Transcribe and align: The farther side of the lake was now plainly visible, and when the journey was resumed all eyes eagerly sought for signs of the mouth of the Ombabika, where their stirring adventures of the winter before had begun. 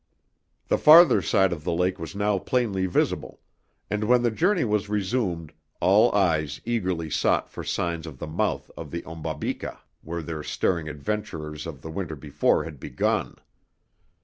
The 0.67 0.79
farther 0.79 1.21
side 1.21 1.53
of 1.53 1.63
the 1.63 1.71
lake 1.71 1.99
was 1.99 2.15
now 2.15 2.39
plainly 2.39 2.87
visible, 2.87 3.39
and 3.87 4.05
when 4.05 4.23
the 4.23 4.31
journey 4.31 4.63
was 4.65 4.89
resumed 4.89 5.53
all 5.79 6.11
eyes 6.15 6.59
eagerly 6.65 7.07
sought 7.11 7.51
for 7.51 7.63
signs 7.63 8.07
of 8.07 8.17
the 8.17 8.25
mouth 8.25 8.71
of 8.75 8.89
the 8.89 9.03
Ombabika, 9.03 9.77
where 10.01 10.23
their 10.23 10.41
stirring 10.41 10.89
adventures 10.89 11.67
of 11.67 11.83
the 11.83 11.91
winter 11.91 12.15
before 12.15 12.63
had 12.63 12.79
begun. 12.79 13.35